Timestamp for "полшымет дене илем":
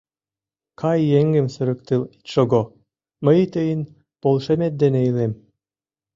4.21-5.33